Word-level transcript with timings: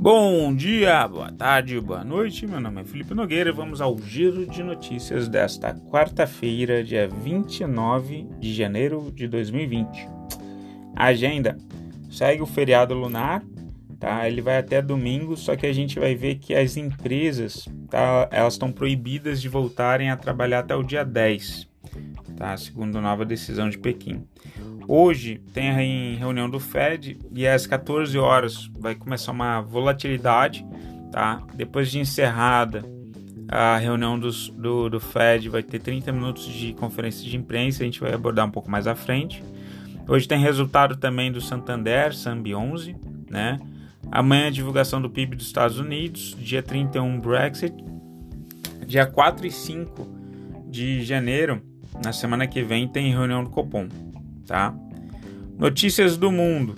Bom 0.00 0.54
dia, 0.54 1.08
boa 1.08 1.32
tarde, 1.32 1.80
boa 1.80 2.04
noite. 2.04 2.46
Meu 2.46 2.60
nome 2.60 2.82
é 2.82 2.84
Felipe 2.84 3.14
Nogueira 3.14 3.52
vamos 3.52 3.80
ao 3.80 3.98
giro 3.98 4.46
de 4.46 4.62
notícias 4.62 5.28
desta 5.28 5.74
quarta-feira, 5.74 6.84
dia 6.84 7.08
29 7.08 8.28
de 8.38 8.54
janeiro 8.54 9.10
de 9.12 9.26
2020. 9.26 10.08
A 10.94 11.06
agenda 11.06 11.58
segue 12.08 12.40
o 12.40 12.46
feriado 12.46 12.94
lunar, 12.94 13.42
tá? 13.98 14.28
Ele 14.28 14.40
vai 14.40 14.58
até 14.58 14.80
domingo, 14.80 15.36
só 15.36 15.56
que 15.56 15.66
a 15.66 15.72
gente 15.72 15.98
vai 15.98 16.14
ver 16.14 16.36
que 16.36 16.54
as 16.54 16.76
empresas, 16.76 17.68
tá? 17.90 18.28
Elas 18.30 18.54
estão 18.54 18.70
proibidas 18.70 19.42
de 19.42 19.48
voltarem 19.48 20.10
a 20.10 20.16
trabalhar 20.16 20.60
até 20.60 20.76
o 20.76 20.84
dia 20.84 21.04
10, 21.04 21.67
tá? 22.36 22.56
Segundo 22.56 23.00
nova 23.00 23.24
decisão 23.24 23.68
de 23.68 23.78
Pequim. 23.78 24.24
Hoje 24.86 25.40
tem 25.52 25.70
a 25.70 26.18
reunião 26.18 26.48
do 26.48 26.58
Fed 26.58 27.18
e 27.34 27.46
às 27.46 27.66
14 27.66 28.16
horas 28.18 28.70
vai 28.78 28.94
começar 28.94 29.32
uma 29.32 29.60
volatilidade, 29.60 30.66
tá? 31.12 31.42
Depois 31.54 31.90
de 31.90 31.98
encerrada 31.98 32.84
a 33.48 33.78
reunião 33.78 34.18
dos, 34.18 34.50
do, 34.50 34.90
do 34.90 35.00
Fed, 35.00 35.48
vai 35.48 35.62
ter 35.62 35.78
30 35.78 36.12
minutos 36.12 36.44
de 36.44 36.74
conferência 36.74 37.28
de 37.28 37.34
imprensa, 37.34 37.82
a 37.82 37.86
gente 37.86 37.98
vai 37.98 38.12
abordar 38.12 38.46
um 38.46 38.50
pouco 38.50 38.70
mais 38.70 38.86
à 38.86 38.94
frente. 38.94 39.42
Hoje 40.06 40.28
tem 40.28 40.38
resultado 40.38 40.96
também 40.96 41.32
do 41.32 41.40
Santander, 41.40 42.14
SAMB 42.14 42.54
11, 42.54 42.96
né? 43.30 43.58
Amanhã 44.10 44.50
divulgação 44.52 45.00
do 45.00 45.10
PIB 45.10 45.36
dos 45.36 45.46
Estados 45.46 45.78
Unidos, 45.78 46.36
dia 46.38 46.62
31 46.62 47.20
Brexit, 47.20 47.74
dia 48.86 49.06
4 49.06 49.46
e 49.46 49.50
5 49.50 50.08
de 50.66 51.02
janeiro, 51.02 51.62
na 52.02 52.12
semana 52.12 52.46
que 52.46 52.62
vem 52.62 52.88
tem 52.88 53.12
reunião 53.12 53.44
do 53.44 53.50
Copom 53.50 53.88
tá? 54.48 54.74
Notícias 55.56 56.16
do 56.16 56.32
mundo. 56.32 56.74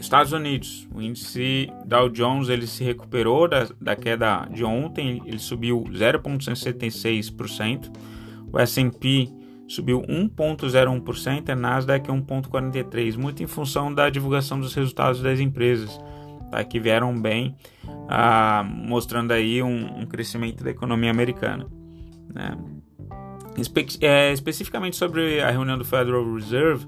Estados 0.00 0.32
Unidos, 0.32 0.88
o 0.92 1.02
índice 1.02 1.70
Dow 1.84 2.08
Jones 2.08 2.48
ele 2.48 2.66
se 2.66 2.82
recuperou 2.82 3.46
da, 3.46 3.68
da 3.80 3.94
queda 3.94 4.48
de 4.50 4.64
ontem, 4.64 5.22
ele 5.26 5.38
subiu 5.38 5.84
0,66%, 5.90 7.92
o 8.52 8.58
S&P 8.58 9.28
subiu 9.68 10.02
1,01%, 10.02 11.50
a 11.50 11.56
Nasdaq 11.56 12.10
1,43%, 12.10 13.16
muito 13.16 13.44
em 13.44 13.46
função 13.46 13.94
da 13.94 14.10
divulgação 14.10 14.58
dos 14.58 14.74
resultados 14.74 15.22
das 15.22 15.38
empresas, 15.38 16.00
tá, 16.50 16.64
que 16.64 16.80
vieram 16.80 17.16
bem, 17.18 17.54
ah, 18.08 18.66
mostrando 18.66 19.30
aí 19.30 19.62
um, 19.62 20.00
um, 20.00 20.06
crescimento 20.06 20.64
da 20.64 20.70
economia 20.70 21.12
americana. 21.12 21.68
Né? 22.34 22.58
Espe 23.56 23.86
é, 24.00 24.32
especificamente 24.32 24.96
sobre 24.96 25.40
a 25.40 25.50
reunião 25.50 25.76
do 25.76 25.84
Federal 25.84 26.24
Reserve, 26.34 26.86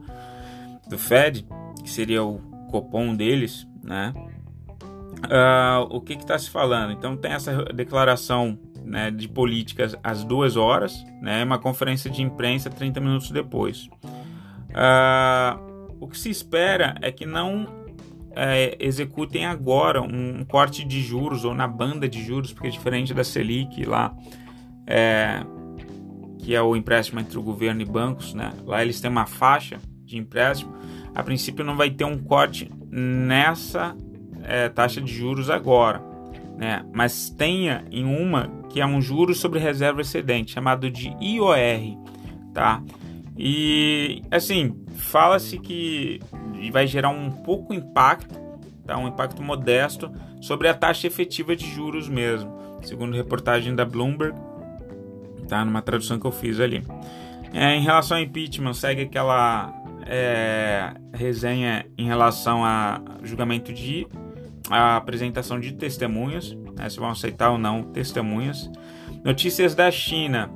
do 0.89 0.98
Fed, 0.98 1.47
que 1.83 1.91
seria 1.91 2.23
o 2.23 2.39
copom 2.70 3.15
deles, 3.15 3.67
né? 3.83 4.12
Uh, 5.25 5.87
o 5.91 6.01
que 6.01 6.15
está 6.15 6.39
se 6.39 6.51
falando? 6.51 6.92
Então 6.92 7.17
tem 7.17 7.33
essa 7.33 7.65
declaração 7.67 8.59
né, 8.85 9.11
de 9.11 9.27
políticas 9.27 9.97
às 10.03 10.23
duas 10.25 10.57
horas, 10.57 11.05
né, 11.23 11.42
uma 11.42 11.59
conferência 11.59 12.11
de 12.11 12.20
imprensa 12.20 12.69
30 12.69 13.01
minutos 13.01 13.31
depois. 13.31 13.89
Uh, 14.70 15.97
o 16.01 16.09
que 16.09 16.19
se 16.19 16.29
espera 16.29 16.95
é 17.01 17.11
que 17.11 17.25
não 17.25 17.85
é, 18.37 18.77
executem 18.79 19.47
agora 19.47 20.03
um, 20.03 20.45
corte 20.45 20.85
de 20.85 21.01
juros 21.01 21.45
ou 21.45 21.55
na 21.55 21.67
banda 21.67 22.09
de 22.09 22.23
juros, 22.23 22.53
porque 22.53 22.69
é 22.69 22.70
diferente 22.70 23.15
da 23.15 23.25
Selic 23.25 23.85
lá, 23.85 24.15
é, 24.87 25.42
que 26.45 26.55
é 26.55 26.61
o 26.61 26.77
empréstimo 26.77 27.20
entre 27.20 27.39
o 27.39 27.42
governo 27.42 27.81
e 27.81 27.87
bancos, 27.87 28.34
né? 28.34 28.53
Lá 28.67 28.83
eles 28.83 29.00
têm 29.00 29.11
uma 29.11 29.25
faixa 29.25 29.78
de 30.05 30.19
empréstimo. 30.19 30.75
A 31.14 31.23
princípio 31.23 31.64
não 31.64 31.75
vai 31.75 31.89
ter 31.89 32.05
um 32.05 32.19
corte 32.19 32.70
nessa 32.91 33.97
é, 34.42 34.69
taxa 34.69 35.01
de 35.01 35.11
juros 35.11 35.48
agora, 35.48 36.03
né? 36.59 36.84
Mas 36.92 37.30
tenha 37.30 37.83
em 37.91 38.05
uma 38.05 38.51
que 38.69 38.79
é 38.79 38.86
um 38.86 39.01
juro 39.01 39.35
sobre 39.35 39.58
reserva 39.58 40.02
excedente, 40.02 40.52
chamado 40.52 40.91
de 40.91 41.17
IOR, 41.19 41.96
tá? 42.52 42.83
E 43.39 44.23
assim, 44.30 44.77
fala-se 44.96 45.58
que 45.58 46.20
vai 46.70 46.86
gerar 46.86 47.08
um 47.08 47.30
pouco 47.30 47.73
impacto, 47.73 48.39
tá? 48.86 48.98
Um 48.98 49.08
impacto 49.08 49.42
modesto 49.42 50.13
sobre 50.42 50.69
a 50.69 50.74
taxa 50.74 51.07
efetiva 51.07 51.57
de 51.57 51.67
juros 51.70 52.07
mesmo, 52.07 52.52
segundo 52.83 53.17
reportagem 53.17 53.74
da 53.74 53.86
Bloomberg 53.86 54.39
tá? 55.49 55.65
Numa 55.65 55.83
tradução 55.83 56.19
que 56.19 56.27
eu 56.27 56.33
fiz 56.33 56.61
ali. 56.61 56.85
É, 57.53 57.75
em 57.77 57.83
relação 57.83 58.17
ao 58.17 58.23
impeachment, 58.23 58.75
segue 58.75 59.03
aquela 59.03 59.73
é, 60.07 60.93
resenha 61.13 61.87
em 61.97 62.07
relação 62.07 62.65
a 62.65 63.01
julgamento 63.23 63.73
de 63.73 64.07
a 64.71 64.97
apresentação 64.97 65.61
de 65.61 65.73
testemunhas, 65.73 66.57
né, 66.77 66.89
se 66.89 66.99
vão 66.99 67.11
aceitar 67.11 67.51
ou 67.51 67.59
não 67.59 67.83
testemunhas. 67.83 68.71
Notícias 69.23 69.75
da 69.75 69.91
China, 69.91 70.51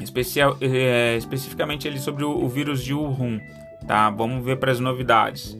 especial, 0.00 0.56
é, 0.60 1.16
especificamente 1.16 1.86
ali 1.86 1.98
sobre 1.98 2.24
o, 2.24 2.30
o 2.30 2.48
vírus 2.48 2.82
de 2.82 2.94
Wuhan, 2.94 3.38
tá? 3.86 4.10
Vamos 4.10 4.44
ver 4.44 4.58
para 4.58 4.72
as 4.72 4.80
novidades. 4.80 5.56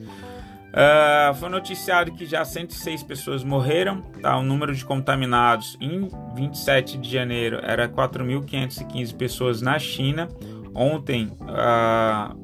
Uh, 0.73 1.35
foi 1.35 1.51
noticiado 1.51 2.13
que 2.13 2.25
já 2.25 2.43
106 2.47 3.03
pessoas 3.03 3.45
morreram, 3.45 4.01
tá? 4.23 4.39
O 4.39 4.43
número 4.43 4.75
de 4.75 4.83
contaminados 4.83 5.77
em 5.79 6.09
27 6.35 6.97
de 6.97 7.11
janeiro 7.11 7.61
era 7.63 7.87
4.515 7.87 9.15
pessoas 9.15 9.61
na 9.61 9.79
China. 9.79 10.29
Ontem, 10.75 11.27
uh, 11.43 12.35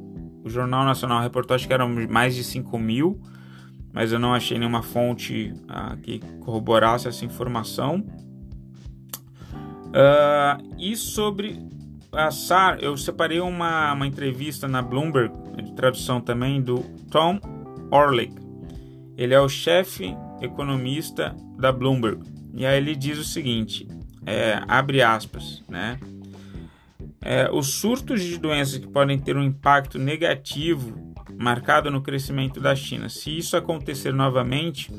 o 0.44 0.50
Jornal 0.50 0.84
Nacional 0.84 1.22
reportou 1.22 1.54
acho 1.54 1.66
que 1.66 1.72
eram 1.72 1.88
mais 2.10 2.34
de 2.34 2.44
5 2.44 2.78
mil, 2.78 3.18
mas 3.94 4.12
eu 4.12 4.18
não 4.18 4.34
achei 4.34 4.58
nenhuma 4.58 4.82
fonte 4.82 5.54
uh, 5.64 5.96
que 5.96 6.20
corroborasse 6.40 7.08
essa 7.08 7.24
informação. 7.24 8.04
e 10.76 10.94
sobre 10.96 11.66
a 12.12 12.30
SAR, 12.30 12.78
eu 12.82 12.94
separei 12.98 13.40
uma, 13.40 13.94
uma 13.94 14.06
entrevista 14.06 14.68
na 14.68 14.82
Bloomberg, 14.82 15.32
de 15.62 15.72
tradução 15.72 16.20
também, 16.20 16.60
do 16.60 16.80
Tom 17.10 17.40
Orlick. 17.91 18.34
Ele 19.16 19.34
é 19.34 19.41
o 19.41 19.49
chefe 19.49 20.15
economista 20.41 21.34
da 21.59 21.72
Bloomberg. 21.72 22.22
E 22.54 22.65
aí 22.65 22.76
ele 22.76 22.94
diz 22.94 23.19
o 23.19 23.25
seguinte, 23.25 23.87
é, 24.25 24.62
abre 24.69 25.03
aspas, 25.03 25.65
né? 25.69 25.99
É, 27.21 27.50
os 27.50 27.75
surtos 27.75 28.22
de 28.22 28.38
doenças 28.38 28.78
que 28.78 28.87
podem 28.87 29.19
ter 29.19 29.37
um 29.37 29.43
impacto 29.43 29.99
negativo 29.99 31.15
marcado 31.37 31.91
no 31.91 32.00
crescimento 32.00 32.60
da 32.60 32.75
China. 32.75 33.09
Se 33.09 33.37
isso 33.37 33.56
acontecer 33.56 34.12
novamente, 34.12 34.91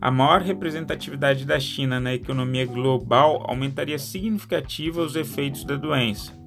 a 0.00 0.10
maior 0.10 0.42
representatividade 0.42 1.44
da 1.44 1.58
China 1.58 1.98
na 1.98 2.14
economia 2.14 2.66
global 2.66 3.44
aumentaria 3.48 3.98
significativamente 3.98 5.00
os 5.00 5.16
efeitos 5.16 5.64
da 5.64 5.76
doença. 5.76 6.43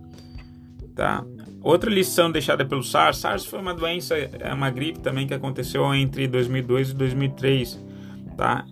Tá? 0.97 1.23
Outra 1.61 1.91
lição 1.91 2.31
deixada 2.31 2.65
pelo 2.65 2.81
SARS, 2.81 3.17
SARS 3.17 3.45
foi 3.45 3.59
uma 3.59 3.71
doença, 3.71 4.17
é 4.17 4.51
uma 4.51 4.71
gripe 4.71 4.99
também 4.99 5.27
que 5.27 5.33
aconteceu 5.33 5.93
entre 5.93 6.27
2002 6.27 6.89
e 6.89 6.93
2003, 6.95 7.85
tá? 8.35 8.65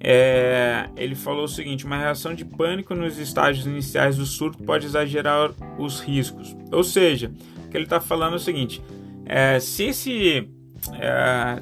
É, 0.00 0.88
ele 0.96 1.16
falou 1.16 1.44
o 1.44 1.48
seguinte: 1.48 1.84
uma 1.84 1.96
reação 1.96 2.32
de 2.32 2.44
pânico 2.44 2.94
nos 2.94 3.18
estágios 3.18 3.66
iniciais 3.66 4.16
do 4.16 4.24
surto 4.24 4.62
pode 4.62 4.86
exagerar 4.86 5.50
os 5.76 6.00
riscos. 6.00 6.56
Ou 6.70 6.84
seja, 6.84 7.32
o 7.66 7.68
que 7.68 7.76
ele 7.76 7.84
está 7.84 8.00
falando 8.00 8.34
é 8.34 8.36
o 8.36 8.40
seguinte: 8.40 8.80
é, 9.26 9.58
se 9.58 9.84
esse 9.84 10.48
é, 10.92 11.60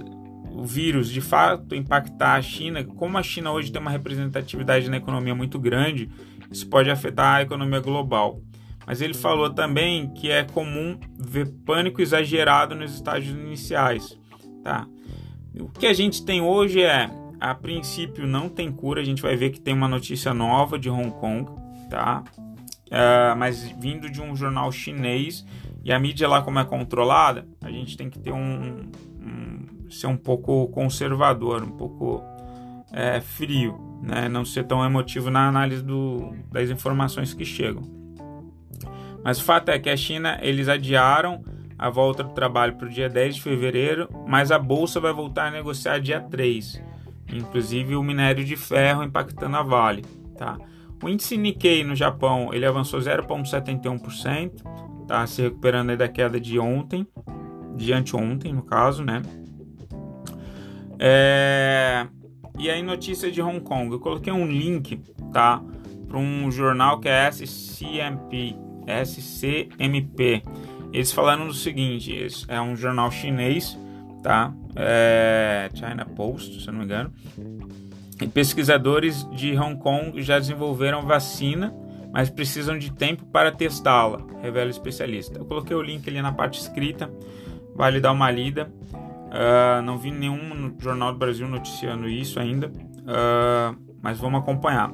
vírus 0.63 1.11
de 1.11 1.23
fato 1.23 1.75
impactar 1.75 2.35
a 2.35 2.43
China, 2.43 2.85
como 2.85 3.17
a 3.17 3.23
China 3.23 3.51
hoje 3.51 3.73
tem 3.73 3.81
uma 3.81 3.91
representatividade 3.91 4.91
na 4.91 4.99
economia 4.99 5.35
muito 5.35 5.59
grande, 5.59 6.11
isso 6.51 6.69
pode 6.69 6.91
afetar 6.91 7.37
a 7.37 7.43
economia 7.43 7.81
global. 7.81 8.43
Mas 8.87 9.01
ele 9.03 9.15
falou 9.15 9.51
também 9.51 10.09
que 10.11 10.31
é 10.31 10.45
comum 10.45 10.99
ver 11.19 11.49
pânico 11.67 12.01
exagerado 12.01 12.75
nos 12.75 12.95
estágios 12.95 13.37
iniciais, 13.37 14.17
tá? 14.63 14.87
O 15.59 15.69
que 15.69 15.87
a 15.87 15.93
gente 15.93 16.25
tem 16.25 16.41
hoje 16.41 16.83
é, 16.83 17.11
a 17.41 17.55
princípio 17.55 18.27
não 18.27 18.49
tem 18.49 18.71
cura, 18.71 19.01
a 19.01 19.05
gente 19.05 19.21
vai 19.21 19.37
ver 19.37 19.51
que 19.51 19.61
tem 19.61 19.75
uma 19.75 19.89
notícia 19.89 20.33
nova 20.33 20.79
de 20.79 20.89
Hong 20.89 21.11
Kong, 21.13 21.51
tá? 21.91 22.23
Uh, 22.87 23.37
mas 23.37 23.63
vindo 23.81 24.09
de 24.09 24.23
um 24.23 24.37
jornal 24.37 24.71
chinês 24.71 25.45
e 25.85 25.93
a 25.93 25.99
mídia 25.99 26.29
lá 26.29 26.41
como 26.43 26.61
é 26.61 26.65
controlada, 26.65 27.47
a 27.63 27.71
gente 27.71 27.97
tem 27.97 28.09
que 28.09 28.19
ter 28.19 28.33
um, 28.33 28.89
um 29.21 29.91
ser 29.91 30.07
um 30.07 30.17
pouco 30.17 30.69
conservador, 30.69 31.65
um 31.65 31.77
pouco 31.77 32.23
é, 32.93 33.21
frio, 33.21 33.79
né? 34.03 34.29
Não 34.29 34.45
ser 34.45 34.65
tão 34.65 34.85
emotivo 34.85 35.31
na 35.31 35.49
análise 35.49 35.83
do, 35.83 36.33
das 36.53 36.71
informações 36.71 37.35
que 37.35 37.45
chegam. 37.45 37.83
Mas 39.27 39.41
o 39.41 39.43
fato 39.43 39.71
é 39.71 39.79
que 39.81 39.91
a 39.91 39.97
China, 39.97 40.39
eles 40.41 40.69
adiaram 40.69 41.43
a 41.77 41.91
volta 41.91 42.23
do 42.23 42.31
trabalho 42.31 42.77
para 42.77 42.87
o 42.87 42.89
dia 42.89 43.09
10 43.09 43.35
de 43.35 43.43
fevereiro, 43.43 44.09
mas 44.25 44.53
a 44.53 44.59
bolsa 44.59 45.01
vai 45.01 45.13
voltar 45.13 45.49
a 45.49 45.51
negociar 45.51 45.99
dia 45.99 46.21
3. 46.21 46.81
Inclusive 47.33 47.97
o 47.97 48.05
minério 48.05 48.45
de 48.45 48.55
ferro 48.55 49.03
impactando 49.03 49.57
a 49.57 49.65
Vale, 49.65 50.03
tá? 50.39 50.57
O 51.03 51.09
índice 51.09 51.37
Nikkei 51.37 51.83
no 51.83 51.97
Japão, 51.97 52.51
ele 52.53 52.65
avançou 52.65 53.01
0.71%, 53.01 54.63
tá 55.09 55.27
se 55.27 55.43
recuperando 55.43 55.97
da 55.97 56.07
queda 56.07 56.39
de 56.39 56.61
ontem, 56.61 57.05
de 57.75 57.93
anteontem 57.93 58.53
no 58.53 58.63
caso, 58.63 59.03
né? 59.03 59.23
É... 61.01 62.07
e 62.57 62.71
aí 62.71 62.81
notícia 62.81 63.29
de 63.29 63.43
Hong 63.43 63.59
Kong. 63.59 63.91
Eu 63.91 63.99
coloquei 63.99 64.33
um 64.33 64.47
link, 64.47 65.03
tá, 65.33 65.61
para 66.07 66.17
um 66.17 66.49
jornal 66.49 67.01
que 67.01 67.09
é 67.09 67.29
SCMP, 67.29 68.65
SCMP. 68.87 70.43
Eles 70.93 71.13
falaram 71.13 71.49
o 71.49 71.55
seguinte: 71.55 72.27
é 72.49 72.61
um 72.61 72.77
jornal 72.77 73.11
chinês, 73.11 73.79
tá? 74.23 74.53
É 74.75 75.69
China 75.75 76.05
Post, 76.05 76.63
se 76.63 76.69
eu 76.69 76.73
não 76.73 76.81
me 76.81 76.85
engano. 76.87 77.13
E 78.21 78.27
pesquisadores 78.27 79.29
de 79.31 79.59
Hong 79.59 79.77
Kong 79.77 80.23
já 80.23 80.39
desenvolveram 80.39 81.03
vacina, 81.03 81.75
mas 82.13 82.31
precisam 82.31 82.79
de 82.79 82.91
tempo 82.93 83.27
para 83.27 83.53
testá-la, 83.53 84.25
revela 84.41 84.69
o 84.69 84.71
especialista. 84.71 85.39
Eu 85.39 85.45
coloquei 85.45 85.77
o 85.77 85.83
link 85.83 86.09
ali 86.09 86.23
na 86.23 86.33
parte 86.33 86.59
escrita, 86.59 87.11
vale 87.75 88.01
dar 88.01 88.13
uma 88.13 88.31
lida. 88.31 88.73
Uh, 88.91 89.83
não 89.83 89.99
vi 89.99 90.11
nenhum 90.11 90.75
jornal 90.79 91.13
do 91.13 91.19
Brasil 91.19 91.47
noticiando 91.47 92.09
isso 92.09 92.41
ainda, 92.41 92.69
uh, 92.69 93.77
mas 94.01 94.19
vamos 94.19 94.41
acompanhar. 94.41 94.91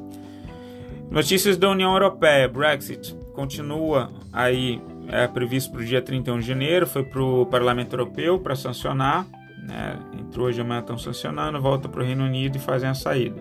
Notícias 1.10 1.56
da 1.56 1.70
União 1.70 1.92
Europeia: 1.92 2.48
Brexit 2.48 3.21
continua 3.32 4.10
aí 4.32 4.80
é, 5.08 5.26
previsto 5.26 5.72
para 5.72 5.80
o 5.80 5.84
dia 5.84 6.00
31 6.00 6.38
de 6.38 6.46
janeiro, 6.46 6.86
foi 6.86 7.02
para 7.02 7.22
o 7.22 7.46
Parlamento 7.46 7.94
Europeu 7.94 8.38
para 8.38 8.54
sancionar 8.54 9.26
né? 9.62 9.98
Entrou 10.18 10.46
hoje 10.46 10.60
amanhã 10.60 10.80
estão 10.80 10.98
sancionando, 10.98 11.60
volta 11.60 11.88
para 11.88 12.02
o 12.02 12.04
Reino 12.04 12.24
Unido 12.24 12.56
e 12.56 12.58
fazem 12.58 12.88
a 12.88 12.94
saída. 12.94 13.40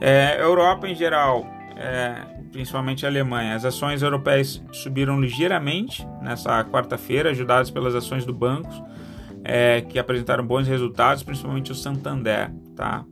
É, 0.00 0.40
Europa 0.40 0.88
em 0.88 0.94
geral, 0.94 1.44
é, 1.76 2.14
principalmente 2.52 3.04
a 3.04 3.08
Alemanha, 3.08 3.54
as 3.54 3.64
ações 3.64 4.02
europeias 4.02 4.62
subiram 4.72 5.20
ligeiramente 5.20 6.06
nessa 6.22 6.64
quarta-feira, 6.64 7.30
ajudadas 7.30 7.70
pelas 7.70 7.94
ações 7.94 8.24
do 8.24 8.32
banco, 8.32 8.70
é, 9.42 9.80
que 9.80 9.98
apresentaram 9.98 10.46
bons 10.46 10.68
resultados, 10.68 11.22
principalmente 11.22 11.72
o 11.72 11.74
Santander. 11.74 12.52
Tá? 12.76 13.04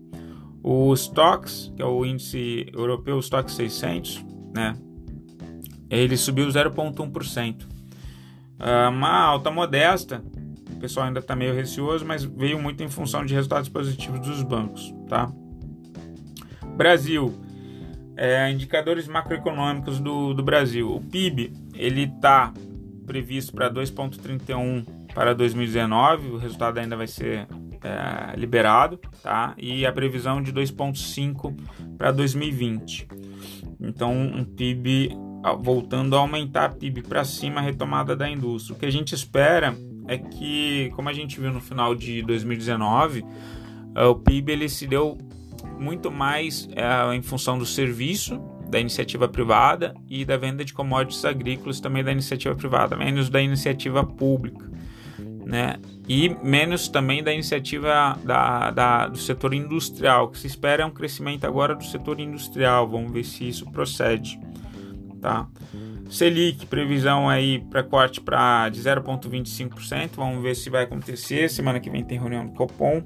O 0.62 0.94
Stox, 0.94 1.72
que 1.76 1.82
é 1.82 1.86
o 1.86 2.04
índice 2.04 2.66
europeu, 2.72 3.16
o 3.16 3.20
Stock 3.20 3.50
600, 3.50 4.24
né? 4.54 4.74
Ele 5.90 6.16
subiu 6.16 6.46
0,1%. 6.48 7.62
Uh, 7.64 8.88
uma 8.90 9.10
alta 9.10 9.50
modesta 9.50 10.22
pessoal 10.84 11.06
ainda 11.06 11.20
está 11.20 11.34
meio 11.34 11.54
receoso, 11.54 12.04
mas 12.04 12.24
veio 12.24 12.60
muito 12.60 12.82
em 12.82 12.88
função 12.90 13.24
de 13.24 13.32
resultados 13.32 13.70
positivos 13.70 14.20
dos 14.20 14.42
bancos, 14.42 14.94
tá? 15.08 15.32
Brasil, 16.76 17.34
é, 18.14 18.50
indicadores 18.50 19.08
macroeconômicos 19.08 19.98
do, 19.98 20.34
do 20.34 20.42
Brasil. 20.42 20.94
O 20.94 21.00
PIB 21.00 21.54
ele 21.74 22.02
está 22.02 22.52
previsto 23.06 23.54
para 23.54 23.72
2,31 23.72 24.84
para 25.14 25.34
2019, 25.34 26.32
o 26.32 26.36
resultado 26.36 26.76
ainda 26.78 26.96
vai 26.96 27.06
ser 27.06 27.46
é, 27.82 28.36
liberado, 28.36 29.00
tá? 29.22 29.54
E 29.56 29.86
a 29.86 29.92
previsão 29.92 30.42
de 30.42 30.52
2,5 30.52 31.56
para 31.96 32.12
2020. 32.12 33.08
Então, 33.80 34.12
um 34.12 34.44
PIB 34.44 35.16
voltando 35.52 36.16
a 36.16 36.20
aumentar 36.20 36.74
PIB 36.74 37.02
para 37.02 37.24
cima, 37.24 37.60
a 37.60 37.62
retomada 37.62 38.16
da 38.16 38.28
indústria. 38.28 38.74
O 38.74 38.78
que 38.78 38.86
a 38.86 38.92
gente 38.92 39.14
espera 39.14 39.76
é 40.08 40.16
que, 40.16 40.90
como 40.96 41.08
a 41.08 41.12
gente 41.12 41.40
viu 41.40 41.52
no 41.52 41.60
final 41.60 41.94
de 41.94 42.22
2019, 42.22 43.24
eh, 43.94 44.04
o 44.04 44.14
PIB 44.14 44.52
ele 44.52 44.68
se 44.68 44.86
deu 44.86 45.18
muito 45.78 46.10
mais 46.10 46.68
é, 46.74 47.14
em 47.14 47.22
função 47.22 47.58
do 47.58 47.66
serviço 47.66 48.40
da 48.68 48.80
iniciativa 48.80 49.28
privada 49.28 49.94
e 50.08 50.24
da 50.24 50.36
venda 50.36 50.64
de 50.64 50.72
commodities 50.72 51.24
agrícolas 51.24 51.80
também 51.80 52.02
da 52.02 52.10
iniciativa 52.10 52.54
privada, 52.54 52.96
menos 52.96 53.28
da 53.28 53.40
iniciativa 53.40 54.04
pública, 54.04 54.68
né? 55.44 55.76
E 56.08 56.28
menos 56.42 56.88
também 56.88 57.22
da 57.22 57.32
iniciativa 57.32 58.18
da, 58.24 58.70
da, 58.70 59.08
do 59.08 59.18
setor 59.18 59.54
industrial, 59.54 60.28
que 60.28 60.38
se 60.38 60.46
espera 60.46 60.82
é 60.82 60.86
um 60.86 60.90
crescimento 60.90 61.46
agora 61.46 61.74
do 61.74 61.84
setor 61.84 62.20
industrial. 62.20 62.88
Vamos 62.88 63.12
ver 63.12 63.24
se 63.24 63.48
isso 63.48 63.70
procede, 63.70 64.38
tá? 65.24 65.48
Selic, 66.10 66.66
previsão 66.66 67.30
aí 67.30 67.58
para 67.70 67.82
corte 67.82 68.20
para 68.20 68.68
de 68.68 68.78
0,25%. 68.78 70.10
Vamos 70.16 70.42
ver 70.42 70.54
se 70.54 70.68
vai 70.68 70.84
acontecer. 70.84 71.48
Semana 71.48 71.80
que 71.80 71.88
vem 71.88 72.04
tem 72.04 72.18
reunião 72.18 72.44
do 72.44 72.52
Copom. 72.52 73.02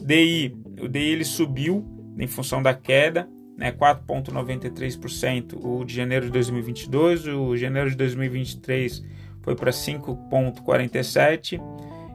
DI, 0.00 0.56
o 0.80 0.86
DI 0.86 1.00
ele 1.00 1.24
subiu 1.24 1.84
em 2.16 2.28
função 2.28 2.62
da 2.62 2.72
queda, 2.72 3.28
né, 3.56 3.72
4,93% 3.72 5.58
o 5.60 5.84
de 5.84 5.96
janeiro 5.96 6.26
de 6.26 6.32
2022, 6.32 7.26
o 7.26 7.56
janeiro 7.56 7.90
de 7.90 7.96
2023 7.96 9.04
foi 9.42 9.56
para 9.56 9.72
5,47 9.72 11.60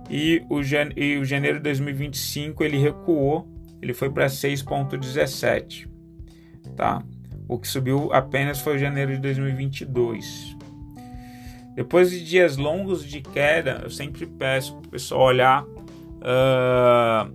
e 0.09 0.41
o, 0.49 0.61
e 0.95 1.17
o 1.17 1.25
janeiro 1.25 1.57
de 1.57 1.63
2025 1.63 2.63
ele 2.63 2.77
recuou, 2.77 3.45
ele 3.81 3.93
foi 3.93 4.09
para 4.09 4.27
6,17, 4.27 5.89
tá? 6.77 7.03
O 7.47 7.59
que 7.59 7.67
subiu 7.67 8.11
apenas 8.13 8.59
foi 8.59 8.77
janeiro 8.77 9.13
de 9.13 9.19
2022. 9.19 10.55
Depois 11.75 12.11
de 12.11 12.23
dias 12.23 12.57
longos 12.57 13.03
de 13.03 13.21
queda, 13.21 13.81
eu 13.83 13.89
sempre 13.89 14.25
peço 14.25 14.75
para 14.77 14.87
o 14.87 14.91
pessoal 14.91 15.21
olhar 15.21 15.63
uh, 16.23 17.29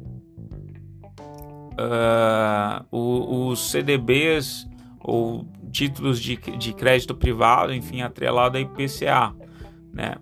uh, 2.92 3.50
os 3.50 3.70
CDBs 3.70 4.68
ou 5.00 5.44
títulos 5.70 6.20
de, 6.20 6.36
de 6.36 6.72
crédito 6.72 7.14
privado, 7.14 7.74
enfim, 7.74 8.02
atrelado 8.02 8.56
a 8.56 8.60
IPCA. 8.60 9.34
Né? 9.92 10.14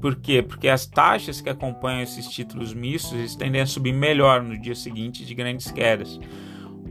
Por 0.00 0.16
quê? 0.16 0.42
Porque 0.42 0.68
as 0.68 0.86
taxas 0.86 1.40
que 1.40 1.48
acompanham 1.48 2.02
esses 2.02 2.28
títulos 2.28 2.74
mistos 2.74 3.34
tendem 3.36 3.62
a 3.62 3.66
subir 3.66 3.92
melhor 3.92 4.42
no 4.42 4.60
dia 4.60 4.74
seguinte 4.74 5.24
de 5.24 5.34
grandes 5.34 5.70
quedas. 5.70 6.18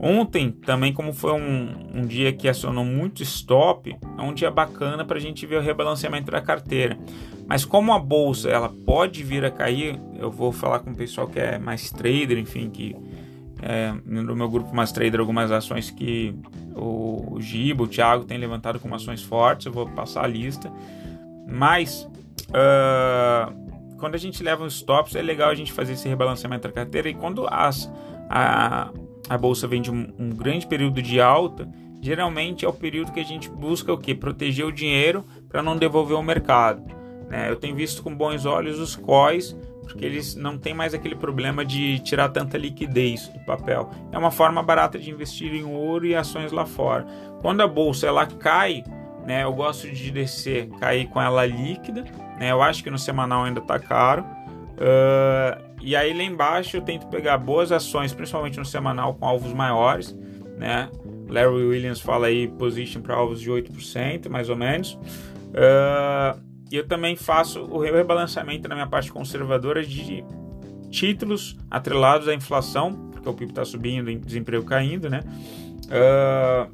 Ontem, 0.04 0.52
também, 0.52 0.92
como 0.92 1.14
foi 1.14 1.32
um, 1.32 1.76
um 1.94 2.06
dia 2.08 2.34
que 2.34 2.50
acionou 2.50 2.84
muito 2.84 3.22
stop, 3.22 3.96
é 4.18 4.22
um 4.24 4.34
dia 4.34 4.50
bacana 4.50 5.06
para 5.06 5.18
a 5.18 5.22
gente 5.22 5.46
ver 5.46 5.58
o 5.58 5.62
rebalanceamento 5.62 6.32
da 6.32 6.42
carteira. 6.42 6.98
Mas 7.48 7.64
como 7.64 7.94
a 7.94 8.00
bolsa 8.00 8.50
ela 8.50 8.68
pode 8.68 9.22
vir 9.24 9.46
a 9.46 9.52
cair, 9.52 10.02
eu 10.18 10.32
vou 10.32 10.52
falar 10.52 10.80
com 10.80 10.90
o 10.90 10.96
pessoal 10.96 11.28
que 11.28 11.40
é 11.40 11.60
mais 11.60 11.92
trader, 11.92 12.40
enfim, 12.40 12.68
que 12.72 12.96
é, 13.62 13.94
no 14.04 14.36
meu 14.36 14.50
grupo 14.50 14.76
mais 14.76 14.92
trader 14.92 15.20
algumas 15.20 15.52
ações 15.52 15.92
que 15.92 16.34
o, 16.76 17.36
o 17.36 17.40
Giba, 17.40 17.84
o 17.84 17.88
Thiago 17.88 18.26
tem 18.26 18.40
levantado 18.40 18.80
como 18.80 18.96
ações 18.96 19.22
fortes, 19.22 19.68
eu 19.68 19.72
vou 19.72 19.88
passar 19.88 20.24
a 20.24 20.28
lista. 20.28 20.72
Mas 21.48 22.10
uh, 22.50 23.98
quando 24.00 24.16
a 24.16 24.18
gente 24.18 24.42
leva 24.42 24.64
os 24.64 24.78
stops, 24.78 25.16
é 25.16 25.22
legal 25.22 25.52
a 25.52 25.56
gente 25.56 25.72
fazer 25.72 25.94
esse 25.94 26.10
rebalanceamento 26.10 26.68
da 26.68 26.74
carteira 26.74 27.08
e 27.08 27.14
quando 27.14 27.46
as, 27.48 27.88
a, 28.28 28.90
a 29.32 29.38
bolsa 29.38 29.66
vem 29.66 29.82
de 29.82 29.90
um, 29.90 30.14
um 30.20 30.30
grande 30.30 30.68
período 30.68 31.02
de 31.02 31.22
alta, 31.22 31.66
geralmente 32.02 32.66
é 32.66 32.68
o 32.68 32.74
período 32.74 33.14
que 33.14 33.20
a 33.22 33.24
gente 33.24 33.50
busca 33.50 33.94
o 33.94 33.98
que? 33.98 34.14
Proteger 34.14 34.66
o 34.66 34.74
dinheiro 34.74 35.24
para 35.48 35.64
não 35.64 35.78
devolver 35.78 36.18
ao 36.18 36.22
mercado. 36.22 36.84
Né? 37.30 37.50
Eu 37.50 37.56
tenho 37.56 37.74
visto 37.74 38.04
com 38.04 38.14
bons 38.14 38.46
olhos 38.46 38.78
os 38.78 38.94
COIs, 38.94 39.56
porque 39.84 40.06
eles 40.06 40.36
não 40.36 40.58
têm 40.58 40.74
mais 40.74 40.94
aquele 40.94 41.16
problema 41.16 41.64
de 41.64 42.00
tirar 42.00 42.28
tanta 42.28 42.58
liquidez 42.58 43.30
do 43.30 43.40
papel. 43.46 43.90
É 44.12 44.18
uma 44.18 44.32
forma 44.32 44.62
barata 44.62 45.00
de 45.00 45.10
investir 45.10 45.54
em 45.54 45.64
ouro 45.64 46.06
e 46.06 46.14
ações 46.14 46.52
lá 46.52 46.66
fora. 46.66 47.06
Quando 47.42 47.62
a 47.62 47.68
bolsa 47.68 48.08
ela 48.08 48.26
cai, 48.26 48.84
né, 49.26 49.46
eu 49.46 49.54
gosto 49.54 49.90
de 49.90 50.12
descer, 50.12 50.68
cair 50.72 51.08
com 51.08 51.22
ela 51.22 51.46
líquida. 51.46 52.04
Né, 52.38 52.52
eu 52.52 52.62
acho 52.62 52.84
que 52.84 52.90
no 52.90 53.00
semanal 53.00 53.46
ainda 53.46 53.62
está 53.62 53.80
caro. 53.80 54.26
Uh, 54.74 55.71
e 55.82 55.96
aí 55.96 56.14
lá 56.14 56.24
embaixo 56.24 56.78
eu 56.78 56.82
tento 56.82 57.08
pegar 57.08 57.38
boas 57.38 57.72
ações, 57.72 58.14
principalmente 58.14 58.58
no 58.58 58.66
semanal, 58.66 59.16
com 59.16 59.26
alvos 59.26 59.54
maiores, 59.54 60.16
né? 60.58 60.90
Larry 61.28 61.64
Williams 61.64 62.02
fala 62.02 62.28
aí 62.28 62.48
position 62.48 63.02
para 63.02 63.16
alvos 63.16 63.40
de 63.40 63.50
8%, 63.50 64.30
mais 64.30 64.50
ou 64.50 64.56
menos. 64.56 64.94
Uh, 64.94 66.40
eu 66.72 66.86
também 66.88 67.16
faço 67.16 67.62
o 67.62 67.80
rebalanceamento 67.80 68.68
na 68.68 68.76
minha 68.76 68.88
parte 68.88 69.12
conservadora 69.12 69.84
de 69.84 70.24
títulos 70.90 71.58
atrelados 71.70 72.28
à 72.28 72.34
inflação, 72.34 73.10
porque 73.12 73.28
o 73.28 73.34
PIB 73.34 73.52
está 73.52 73.66
subindo 73.66 74.14
desemprego 74.20 74.66
caindo, 74.66 75.10
né? 75.10 75.22
Uh, 75.88 76.72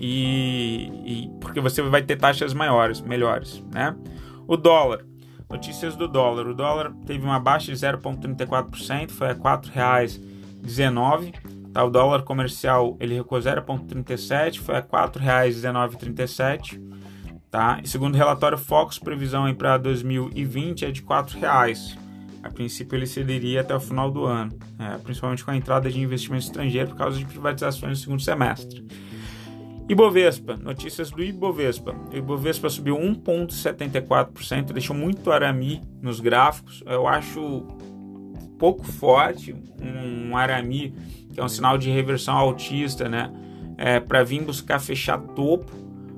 e, 0.00 0.90
e 1.04 1.30
porque 1.40 1.60
você 1.60 1.82
vai 1.82 2.02
ter 2.02 2.16
taxas 2.16 2.54
maiores, 2.54 3.00
melhores, 3.00 3.62
né? 3.72 3.94
O 4.46 4.56
dólar. 4.56 5.04
Notícias 5.48 5.94
do 5.96 6.08
dólar. 6.08 6.46
O 6.46 6.54
dólar 6.54 6.92
teve 7.06 7.24
uma 7.24 7.38
baixa 7.38 7.72
de 7.72 7.78
0,34%, 7.78 9.10
foi 9.10 9.28
a 9.28 9.32
R$ 9.32 9.38
4,19. 9.38 11.34
Tá, 11.72 11.84
o 11.84 11.90
dólar 11.90 12.22
comercial 12.22 12.96
ele 12.98 13.14
recuou 13.14 13.40
0,37, 13.40 14.60
foi 14.60 14.76
a 14.76 14.80
R$ 14.80 14.86
4,1937. 14.86 16.80
Tá? 17.50 17.80
Segundo 17.84 18.14
o 18.14 18.16
relatório 18.18 18.58
Focus, 18.58 18.98
previsão 18.98 19.52
para 19.54 19.78
2020 19.78 20.84
é 20.84 20.90
de 20.90 21.00
R$ 21.00 21.06
4,00. 21.06 21.96
A 22.42 22.50
princípio 22.50 22.96
ele 22.96 23.06
cederia 23.06 23.60
até 23.60 23.74
o 23.74 23.80
final 23.80 24.10
do 24.10 24.24
ano, 24.24 24.56
é, 24.78 24.98
principalmente 24.98 25.44
com 25.44 25.50
a 25.50 25.56
entrada 25.56 25.90
de 25.90 26.00
investimento 26.00 26.44
estrangeiro 26.44 26.90
por 26.90 26.96
causa 26.96 27.18
de 27.18 27.24
privatizações 27.24 27.90
no 27.90 27.96
segundo 27.96 28.22
semestre. 28.22 28.86
Ibovespa, 29.88 30.56
notícias 30.56 31.10
do 31.10 31.22
Ibovespa. 31.22 31.94
O 32.12 32.16
Ibovespa 32.16 32.68
subiu 32.68 32.96
1,74%, 32.96 34.72
deixou 34.72 34.96
muito 34.96 35.30
arame 35.30 35.80
nos 36.02 36.18
gráficos. 36.18 36.82
Eu 36.86 37.06
acho 37.06 37.64
pouco 38.58 38.84
forte, 38.84 39.54
um 39.80 40.36
arami 40.36 40.94
que 41.32 41.40
é 41.40 41.44
um 41.44 41.48
sinal 41.48 41.78
de 41.78 41.90
reversão 41.90 42.36
altista, 42.36 43.08
né? 43.08 43.30
É, 43.78 44.00
para 44.00 44.24
vir 44.24 44.42
buscar 44.42 44.80
fechar 44.80 45.18
topo 45.18 45.70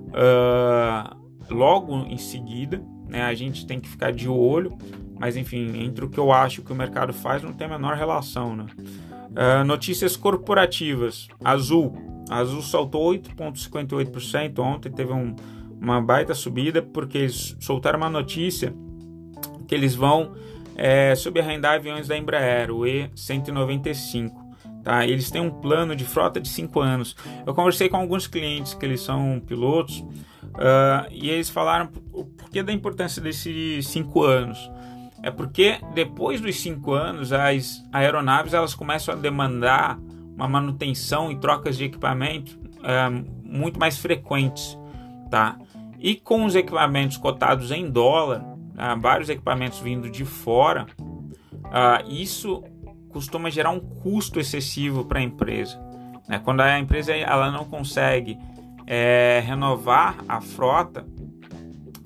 uh, 0.08 1.16
logo 1.50 2.06
em 2.06 2.16
seguida, 2.16 2.80
né? 3.08 3.22
A 3.22 3.34
gente 3.34 3.66
tem 3.66 3.80
que 3.80 3.88
ficar 3.88 4.12
de 4.12 4.28
olho, 4.28 4.78
mas 5.18 5.36
enfim, 5.36 5.82
entre 5.82 6.04
o 6.04 6.08
que 6.08 6.18
eu 6.18 6.32
acho 6.32 6.62
que 6.62 6.72
o 6.72 6.76
mercado 6.76 7.12
faz 7.12 7.42
não 7.42 7.52
tem 7.52 7.66
a 7.66 7.70
menor 7.70 7.96
relação, 7.96 8.54
né? 8.54 8.66
Uh, 8.78 9.64
notícias 9.64 10.16
corporativas. 10.16 11.28
Azul. 11.44 12.17
Azul 12.28 12.62
saltou 12.62 13.10
8,58% 13.12 14.58
ontem, 14.58 14.90
teve 14.90 15.12
um, 15.12 15.34
uma 15.80 16.00
baita 16.00 16.34
subida 16.34 16.82
porque 16.82 17.18
eles 17.18 17.56
soltaram 17.60 17.98
uma 17.98 18.10
notícia 18.10 18.74
que 19.66 19.74
eles 19.74 19.94
vão 19.94 20.34
é, 20.74 21.14
subarrendar 21.14 21.74
aviões 21.74 22.08
da 22.08 22.16
Embraer, 22.16 22.70
o 22.70 22.80
E195. 22.80 24.32
Tá? 24.82 25.06
Eles 25.06 25.30
têm 25.30 25.40
um 25.40 25.50
plano 25.50 25.94
de 25.94 26.04
frota 26.04 26.40
de 26.40 26.48
5 26.48 26.80
anos. 26.80 27.16
Eu 27.46 27.54
conversei 27.54 27.88
com 27.88 27.96
alguns 27.96 28.26
clientes 28.26 28.74
que 28.74 28.86
eles 28.86 29.00
são 29.00 29.42
pilotos 29.44 29.98
uh, 29.98 31.06
e 31.10 31.28
eles 31.28 31.50
falaram 31.50 31.90
o 32.12 32.24
porquê 32.24 32.62
da 32.62 32.72
importância 32.72 33.20
desses 33.20 33.86
5 33.88 34.22
anos. 34.22 34.70
É 35.22 35.30
porque 35.30 35.78
depois 35.94 36.40
dos 36.40 36.60
5 36.60 36.92
anos 36.92 37.32
as 37.32 37.84
aeronaves 37.92 38.54
elas 38.54 38.74
começam 38.74 39.14
a 39.14 39.16
demandar 39.18 39.98
uma 40.38 40.46
manutenção 40.46 41.32
e 41.32 41.36
trocas 41.36 41.76
de 41.76 41.84
equipamento 41.84 42.56
uh, 42.76 43.26
muito 43.42 43.78
mais 43.78 43.98
frequentes. 43.98 44.78
Tá? 45.28 45.58
E 45.98 46.14
com 46.14 46.44
os 46.44 46.54
equipamentos 46.54 47.16
cotados 47.16 47.72
em 47.72 47.90
dólar, 47.90 48.40
uh, 48.42 48.98
vários 49.00 49.28
equipamentos 49.28 49.80
vindo 49.80 50.08
de 50.08 50.24
fora, 50.24 50.86
uh, 51.02 52.08
isso 52.08 52.62
costuma 53.10 53.50
gerar 53.50 53.70
um 53.70 53.80
custo 53.80 54.38
excessivo 54.38 55.04
para 55.04 55.18
a 55.18 55.22
empresa. 55.22 55.76
Né? 56.28 56.38
Quando 56.38 56.60
a 56.60 56.78
empresa 56.78 57.12
ela 57.12 57.50
não 57.50 57.64
consegue 57.64 58.38
é, 58.86 59.42
renovar 59.44 60.18
a 60.28 60.40
frota, 60.40 61.04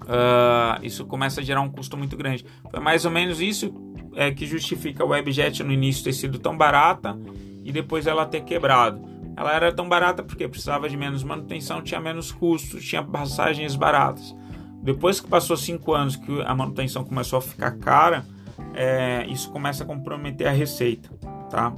uh, 0.04 0.82
isso 0.82 1.04
começa 1.04 1.42
a 1.42 1.44
gerar 1.44 1.60
um 1.60 1.68
custo 1.68 1.98
muito 1.98 2.16
grande. 2.16 2.46
Foi 2.70 2.80
mais 2.80 3.04
ou 3.04 3.10
menos 3.10 3.42
isso 3.42 3.74
é, 4.14 4.30
que 4.30 4.46
justifica 4.46 5.04
o 5.04 5.08
Webjet 5.08 5.62
no 5.62 5.70
início 5.70 6.02
ter 6.02 6.14
sido 6.14 6.38
tão 6.38 6.56
barata 6.56 7.18
e 7.64 7.72
depois 7.72 8.06
ela 8.06 8.26
ter 8.26 8.42
quebrado. 8.42 9.02
Ela 9.36 9.54
era 9.54 9.72
tão 9.72 9.88
barata 9.88 10.22
porque 10.22 10.46
precisava 10.46 10.88
de 10.88 10.96
menos 10.96 11.24
manutenção, 11.24 11.82
tinha 11.82 12.00
menos 12.00 12.30
custos, 12.30 12.84
tinha 12.84 13.02
passagens 13.02 13.74
baratas. 13.74 14.34
Depois 14.82 15.20
que 15.20 15.28
passou 15.28 15.56
cinco 15.56 15.94
anos 15.94 16.16
que 16.16 16.42
a 16.42 16.54
manutenção 16.54 17.04
começou 17.04 17.38
a 17.38 17.42
ficar 17.42 17.72
cara, 17.78 18.26
é, 18.74 19.24
isso 19.28 19.50
começa 19.50 19.84
a 19.84 19.86
comprometer 19.86 20.46
a 20.46 20.50
receita, 20.50 21.08
tá? 21.48 21.72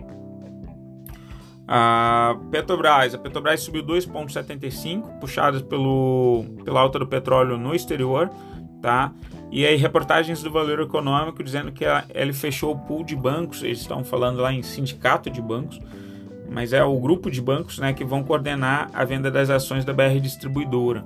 A 1.67 2.37
Petrobras, 2.51 3.15
a 3.15 3.19
Petrobras 3.19 3.61
subiu 3.61 3.83
2,75, 3.85 5.19
puxadas 5.19 5.63
pelo, 5.63 6.45
pela 6.65 6.81
alta 6.81 6.99
do 6.99 7.07
petróleo 7.07 7.57
no 7.57 7.75
exterior, 7.75 8.31
tá? 8.83 9.13
E 9.51 9.65
aí 9.65 9.77
reportagens 9.77 10.43
do 10.43 10.51
Valor 10.51 10.81
Econômico 10.81 11.43
dizendo 11.43 11.71
que 11.71 11.85
ele 12.13 12.33
fechou 12.33 12.73
o 12.73 12.79
pool 12.79 13.05
de 13.05 13.15
bancos, 13.15 13.63
eles 13.63 13.81
estão 13.81 14.03
falando 14.03 14.41
lá 14.41 14.53
em 14.53 14.63
sindicato 14.63 15.31
de 15.31 15.41
bancos, 15.41 15.79
mas 16.51 16.73
é 16.73 16.83
o 16.83 16.99
grupo 16.99 17.31
de 17.31 17.41
bancos 17.41 17.79
né, 17.79 17.93
que 17.93 18.05
vão 18.05 18.23
coordenar 18.23 18.91
a 18.93 19.05
venda 19.05 19.31
das 19.31 19.51
ações 19.51 19.85
da 19.85 19.93
BR 19.93 20.19
Distribuidora. 20.21 21.05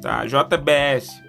Tá? 0.00 0.24
JBS. 0.24 1.22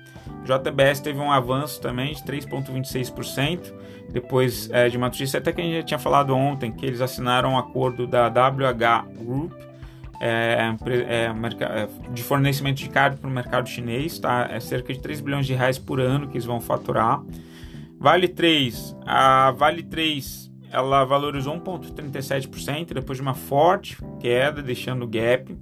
JBS 0.44 1.00
teve 1.00 1.20
um 1.20 1.32
avanço 1.32 1.80
também 1.82 2.14
de 2.14 2.24
3,26%, 2.24 3.74
depois 4.10 4.70
é, 4.72 4.90
de 4.90 4.98
uma 4.98 5.08
notícia 5.08 5.40
até 5.40 5.52
que 5.52 5.62
a 5.62 5.64
gente 5.64 5.76
já 5.76 5.84
tinha 5.84 6.00
falado 6.00 6.36
ontem, 6.36 6.72
que 6.72 6.86
eles 6.86 7.02
assinaram 7.02 7.52
um 7.52 7.58
acordo 7.58 8.06
da 8.06 8.28
WH 8.28 9.24
Group 9.24 9.54
é, 10.26 10.74
é, 11.06 11.26
é, 11.26 11.90
de 12.14 12.24
fornecimento 12.24 12.78
de 12.78 12.88
carne 12.88 13.18
para 13.18 13.30
o 13.30 13.34
mercado 13.34 13.68
chinês, 13.68 14.18
tá? 14.18 14.48
é 14.50 14.60
cerca 14.62 14.94
de 14.94 15.00
3 15.02 15.20
bilhões 15.20 15.46
de 15.46 15.54
reais 15.54 15.78
por 15.78 16.00
ano 16.00 16.28
que 16.28 16.38
eles 16.38 16.46
vão 16.46 16.62
faturar. 16.62 17.22
Vale 18.00 18.30
3, 18.30 18.96
a 19.06 19.52
Vale 19.52 19.84
3 19.84 20.50
ela 20.72 21.04
valorizou 21.04 21.54
1,37% 21.60 22.94
depois 22.94 23.18
de 23.18 23.22
uma 23.22 23.34
forte 23.34 23.98
queda, 24.20 24.62
deixando 24.62 25.04
o 25.04 25.08
gap. 25.08 25.58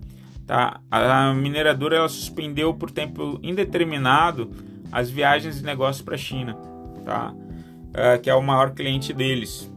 Tá? 0.45 0.79
A 0.91 1.33
mineradora 1.33 1.97
ela 1.97 2.09
suspendeu 2.09 2.73
por 2.73 2.91
tempo 2.91 3.39
indeterminado 3.41 4.51
as 4.91 5.09
viagens 5.09 5.57
de 5.57 5.63
negócios 5.65 6.03
para 6.03 6.15
a 6.15 6.17
China, 6.17 6.55
tá? 7.03 7.33
Uh, 7.33 8.21
que 8.21 8.29
é 8.29 8.35
o 8.35 8.41
maior 8.41 8.71
cliente 8.71 9.11
deles. 9.11 9.71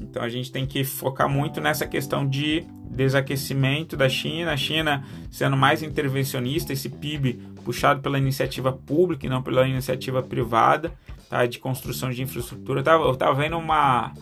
Então 0.00 0.22
a 0.22 0.28
gente 0.28 0.52
tem 0.52 0.66
que 0.66 0.84
focar 0.84 1.28
muito 1.28 1.60
nessa 1.60 1.86
questão 1.86 2.26
de 2.26 2.66
desaquecimento 2.94 3.96
da 3.96 4.08
China, 4.08 4.52
a 4.52 4.56
China 4.56 5.04
sendo 5.30 5.56
mais 5.56 5.82
intervencionista, 5.82 6.72
esse 6.72 6.88
PIB 6.88 7.40
puxado 7.64 8.00
pela 8.00 8.18
iniciativa 8.18 8.72
pública 8.72 9.26
e 9.26 9.28
não 9.28 9.42
pela 9.42 9.66
iniciativa 9.66 10.22
privada, 10.22 10.92
tá? 11.28 11.46
de 11.46 11.58
construção 11.58 12.10
de 12.10 12.22
infraestrutura. 12.22 12.80
Eu 12.80 12.84
tava, 12.84 13.04
eu 13.04 13.16
tava 13.16 13.34
vendo 13.34 13.56
uma, 13.56 14.12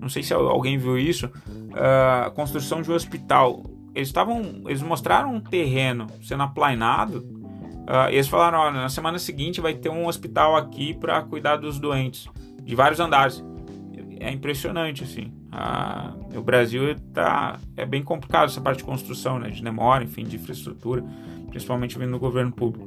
não 0.00 0.08
sei 0.08 0.22
se 0.22 0.34
alguém 0.34 0.76
viu 0.76 0.98
isso, 0.98 1.26
uh, 1.26 2.30
construção 2.32 2.82
de 2.82 2.90
um 2.90 2.94
hospital. 2.94 3.62
Eles 3.94 4.08
estavam, 4.08 4.62
eles 4.66 4.82
mostraram 4.82 5.34
um 5.34 5.40
terreno 5.40 6.06
sendo 6.22 6.42
aplainado. 6.42 7.16
Uh, 7.88 8.10
e 8.10 8.14
eles 8.14 8.28
falaram, 8.28 8.58
olha, 8.58 8.82
na 8.82 8.88
semana 8.88 9.18
seguinte 9.18 9.60
vai 9.60 9.74
ter 9.74 9.88
um 9.88 10.06
hospital 10.06 10.56
aqui 10.56 10.92
para 10.92 11.22
cuidar 11.22 11.56
dos 11.56 11.78
doentes, 11.78 12.28
de 12.62 12.74
vários 12.74 13.00
andares. 13.00 13.42
É 14.20 14.30
impressionante, 14.30 15.04
assim. 15.04 15.32
Uh, 15.48 16.38
o 16.38 16.42
Brasil 16.42 16.94
tá, 17.12 17.58
é 17.76 17.86
bem 17.86 18.02
complicado 18.02 18.46
essa 18.46 18.60
parte 18.60 18.78
de 18.78 18.84
construção, 18.84 19.38
né, 19.38 19.50
de 19.50 19.62
demora, 19.62 20.04
enfim, 20.04 20.24
de 20.24 20.36
infraestrutura, 20.36 21.02
principalmente 21.48 21.98
vindo 21.98 22.12
do 22.12 22.18
governo 22.18 22.52
público. 22.52 22.86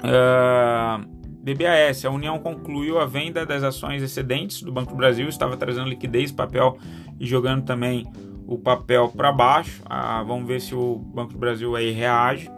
Uh, 0.00 1.20
BBAS, 1.42 2.04
a 2.04 2.10
União 2.10 2.38
concluiu 2.38 3.00
a 3.00 3.06
venda 3.06 3.44
das 3.46 3.62
ações 3.62 4.02
excedentes 4.02 4.62
do 4.62 4.70
Banco 4.70 4.90
do 4.90 4.96
Brasil, 4.96 5.28
estava 5.28 5.56
trazendo 5.56 5.88
liquidez, 5.88 6.30
papel 6.30 6.78
e 7.18 7.26
jogando 7.26 7.64
também 7.64 8.06
o 8.46 8.58
papel 8.58 9.08
para 9.08 9.32
baixo. 9.32 9.82
Ah, 9.86 10.22
vamos 10.22 10.46
ver 10.46 10.60
se 10.60 10.74
o 10.74 10.96
Banco 10.96 11.32
do 11.32 11.38
Brasil 11.38 11.74
aí 11.74 11.90
reage. 11.90 12.50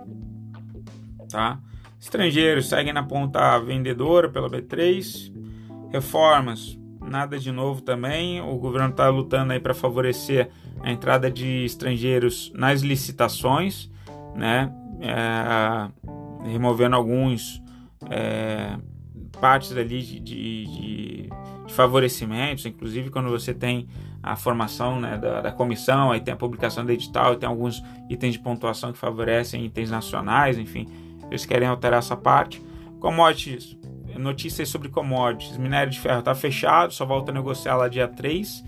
Tá? 1.30 1.60
Estrangeiros 2.00 2.68
seguem 2.68 2.92
na 2.92 3.02
ponta 3.02 3.58
vendedora 3.60 4.28
pela 4.28 4.50
B3. 4.50 5.32
Reformas, 5.92 6.78
nada 7.12 7.38
de 7.38 7.52
novo 7.52 7.82
também. 7.82 8.40
O 8.40 8.56
governo 8.56 8.88
está 8.88 9.08
lutando 9.08 9.52
aí 9.52 9.60
para 9.60 9.74
favorecer 9.74 10.50
a 10.80 10.90
entrada 10.90 11.30
de 11.30 11.64
estrangeiros 11.64 12.50
nas 12.54 12.80
licitações, 12.80 13.90
né? 14.34 14.72
É, 15.00 15.90
removendo 16.50 16.96
alguns 16.96 17.62
é, 18.10 18.76
partes 19.40 19.76
ali 19.76 20.00
de, 20.00 20.20
de, 20.20 20.64
de, 20.64 21.28
de, 21.66 21.72
favorecimentos, 21.72 22.64
inclusive 22.64 23.10
quando 23.10 23.28
você 23.28 23.52
tem 23.52 23.88
a 24.22 24.36
formação 24.36 25.00
né, 25.00 25.18
da, 25.18 25.40
da, 25.40 25.52
comissão, 25.52 26.12
aí 26.12 26.20
tem 26.20 26.32
a 26.32 26.36
publicação 26.36 26.84
do 26.84 26.92
edital, 26.92 27.34
tem 27.34 27.48
alguns 27.48 27.82
itens 28.08 28.34
de 28.34 28.38
pontuação 28.38 28.92
que 28.92 28.98
favorecem 28.98 29.64
itens 29.64 29.90
nacionais, 29.90 30.58
enfim, 30.58 30.86
eles 31.28 31.44
querem 31.44 31.66
alterar 31.66 31.98
essa 31.98 32.16
parte. 32.16 32.62
Commodities, 33.00 33.76
notícias 34.18 34.68
sobre 34.68 34.88
commodities, 34.88 35.56
minério 35.56 35.90
de 35.90 36.00
ferro 36.00 36.20
está 36.20 36.34
fechado, 36.34 36.92
só 36.92 37.04
volta 37.04 37.30
a 37.30 37.34
negociar 37.34 37.76
lá 37.76 37.88
dia 37.88 38.08
3. 38.08 38.64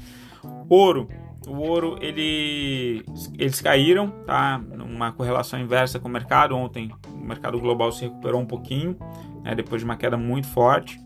Ouro, 0.69 1.09
o 1.47 1.57
ouro 1.57 1.99
ele, 2.01 3.05
eles 3.39 3.61
caíram, 3.61 4.11
tá? 4.27 4.59
Numa 4.59 5.13
correlação 5.13 5.59
inversa 5.59 5.99
com 5.99 6.09
o 6.09 6.11
mercado. 6.11 6.57
Ontem 6.57 6.91
o 7.09 7.25
mercado 7.25 7.59
global 7.59 7.93
se 7.93 8.03
recuperou 8.05 8.41
um 8.41 8.47
pouquinho, 8.47 8.97
né? 9.43 9.55
depois 9.55 9.81
de 9.81 9.85
uma 9.85 9.97
queda 9.97 10.17
muito 10.17 10.47
forte. 10.49 10.99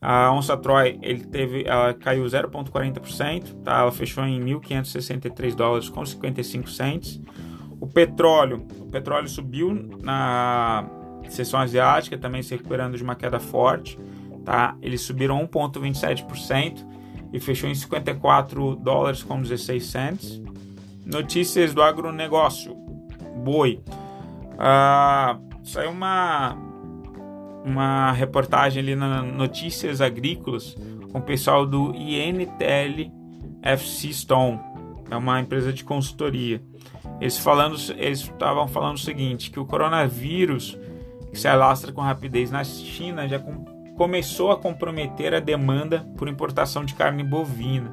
A 0.00 0.30
onça 0.32 0.54
Troy 0.56 0.98
ele 1.00 1.24
teve, 1.24 1.64
ela 1.66 1.94
caiu 1.94 2.24
0,40%, 2.24 3.62
tá? 3.62 3.80
Ela 3.80 3.92
fechou 3.92 4.24
em 4.24 4.38
1.563 4.38 5.54
dólares 5.54 5.88
com 5.88 6.04
55 6.04 6.68
cents. 6.68 7.20
O 7.80 7.86
petróleo, 7.86 8.66
o 8.80 8.86
petróleo 8.90 9.28
subiu 9.28 9.72
na 10.02 10.86
sessão 11.28 11.60
asiática, 11.60 12.16
também 12.18 12.42
se 12.42 12.54
recuperando 12.54 12.96
de 12.96 13.02
uma 13.02 13.14
queda 13.14 13.40
forte, 13.40 13.98
tá? 14.44 14.76
Eles 14.82 15.00
subiram 15.00 15.46
1,27% 15.46 16.86
e 17.32 17.40
fechou 17.40 17.68
em 17.68 17.74
54 17.74 18.76
dólares 18.76 19.22
com 19.22 19.40
16 19.40 19.84
cents. 19.84 20.42
Notícias 21.04 21.74
do 21.74 21.82
agronegócio. 21.82 22.74
Boi. 23.36 23.80
Ah, 24.58 25.38
saiu 25.62 25.90
uma, 25.90 26.56
uma 27.64 28.12
reportagem 28.12 28.82
ali 28.82 28.94
na 28.94 29.22
Notícias 29.22 30.00
Agrícolas 30.00 30.76
com 31.10 31.18
o 31.18 31.22
pessoal 31.22 31.66
do 31.66 31.94
INTL 31.94 33.10
FC 33.62 34.12
Stone. 34.12 34.60
É 35.10 35.16
uma 35.16 35.40
empresa 35.40 35.72
de 35.72 35.84
consultoria. 35.84 36.62
Eles 37.20 37.38
falando, 37.38 37.76
eles 37.96 38.20
estavam 38.20 38.66
falando 38.66 38.96
o 38.96 39.00
seguinte, 39.00 39.50
que 39.50 39.60
o 39.60 39.64
coronavírus 39.64 40.78
que 41.34 41.40
se 41.40 41.48
alastra 41.48 41.92
com 41.92 42.00
rapidez 42.00 42.50
na 42.50 42.62
China 42.62 43.28
já 43.28 43.42
começou 43.96 44.52
a 44.52 44.56
comprometer 44.56 45.34
a 45.34 45.40
demanda 45.40 46.06
por 46.16 46.28
importação 46.28 46.84
de 46.84 46.94
carne 46.94 47.24
bovina. 47.24 47.92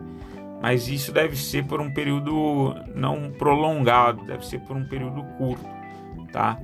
Mas 0.61 0.87
isso 0.87 1.11
deve 1.11 1.35
ser 1.35 1.65
por 1.65 1.81
um 1.81 1.91
período 1.91 2.75
não 2.93 3.31
prolongado, 3.31 4.23
deve 4.25 4.45
ser 4.45 4.59
por 4.59 4.77
um 4.77 4.85
período 4.85 5.23
curto, 5.39 5.65
tá? 6.31 6.59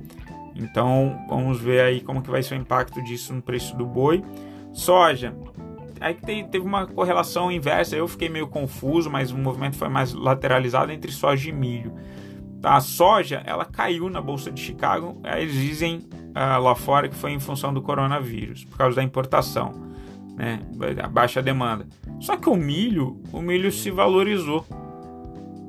Então 0.54 1.18
vamos 1.28 1.60
ver 1.60 1.80
aí 1.80 2.00
como 2.00 2.22
que 2.22 2.30
vai 2.30 2.44
ser 2.44 2.54
o 2.54 2.60
impacto 2.60 3.02
disso 3.02 3.34
no 3.34 3.42
preço 3.42 3.76
do 3.76 3.84
boi. 3.84 4.24
Soja, 4.72 5.34
aí 6.00 6.14
teve 6.14 6.64
uma 6.64 6.86
correlação 6.86 7.50
inversa, 7.50 7.96
eu 7.96 8.06
fiquei 8.06 8.28
meio 8.28 8.46
confuso, 8.46 9.10
mas 9.10 9.32
o 9.32 9.36
movimento 9.36 9.76
foi 9.76 9.88
mais 9.88 10.14
lateralizado 10.14 10.92
entre 10.92 11.10
soja 11.10 11.48
e 11.48 11.52
milho. 11.52 11.92
Tá, 12.62 12.76
a 12.76 12.80
soja 12.80 13.42
ela 13.44 13.64
caiu 13.64 14.08
na 14.08 14.20
bolsa 14.20 14.50
de 14.52 14.60
Chicago, 14.60 15.20
eles 15.24 15.54
dizem 15.54 16.08
uh, 16.30 16.60
lá 16.62 16.74
fora 16.74 17.08
que 17.08 17.14
foi 17.14 17.32
em 17.32 17.40
função 17.40 17.72
do 17.72 17.82
coronavírus, 17.82 18.64
por 18.64 18.78
causa 18.78 18.96
da 18.96 19.02
importação, 19.02 19.72
né, 20.36 20.60
a 21.02 21.08
baixa 21.08 21.42
demanda. 21.42 21.86
Só 22.20 22.36
que 22.36 22.48
o 22.48 22.56
milho, 22.56 23.20
o 23.32 23.40
milho 23.40 23.70
se 23.72 23.90
valorizou, 23.90 24.64